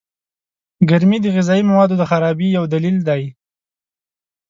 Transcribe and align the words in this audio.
گرمي 0.89 1.17
د 1.21 1.27
غذايي 1.35 1.63
موادو 1.69 1.95
د 1.99 2.03
خرابۍ 2.09 2.47
يو 2.57 2.63
دليل 2.73 2.97
دئ. 3.07 3.23